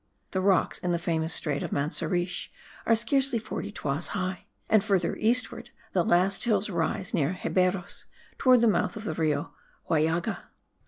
The 0.31 0.41
rocks 0.41 0.79
in 0.79 0.89
the 0.93 0.97
famous 0.97 1.31
strait 1.31 1.61
of 1.61 1.71
Manseriche 1.71 2.51
are 2.87 2.95
scarcely 2.95 3.37
40 3.37 3.71
toises 3.71 4.07
high; 4.17 4.45
and 4.67 4.83
further 4.83 5.15
eastward 5.17 5.69
the 5.93 6.03
last 6.03 6.43
hills 6.43 6.71
rise 6.71 7.13
near 7.13 7.37
Xeberos, 7.43 8.05
towards 8.39 8.63
the 8.63 8.67
mouth 8.67 8.95
of 8.95 9.03
the 9.03 9.13
Rio 9.13 9.53
Huallaga. 9.87 10.45